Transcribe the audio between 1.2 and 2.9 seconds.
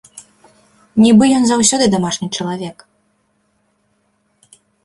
ён заўсёды дамашні чалавек.